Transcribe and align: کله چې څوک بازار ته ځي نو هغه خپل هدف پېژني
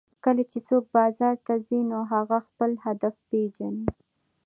کله 0.23 0.43
چې 0.51 0.59
څوک 0.67 0.83
بازار 0.97 1.35
ته 1.45 1.53
ځي 1.67 1.79
نو 1.91 1.99
هغه 2.13 2.37
خپل 2.47 2.71
هدف 2.85 3.15
پېژني 3.29 3.85